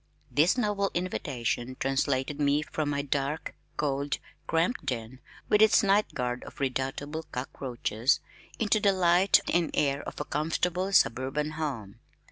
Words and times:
This 0.31 0.57
noble 0.57 0.89
invitation 0.95 1.77
translated 1.79 2.39
me 2.39 2.63
from 2.63 2.89
my 2.89 3.03
dark, 3.03 3.53
cold, 3.77 4.17
cramped 4.47 4.83
den 4.83 5.19
(with 5.47 5.61
its 5.61 5.83
night 5.83 6.15
guard 6.15 6.43
of 6.45 6.59
redoubtable 6.59 7.27
cockroaches) 7.31 8.19
into 8.57 8.79
the 8.79 8.93
light 8.93 9.41
and 9.53 9.69
air 9.75 10.01
of 10.01 10.19
a 10.19 10.25
comfortable 10.25 10.91
suburban 10.91 11.51
home. 11.51 11.99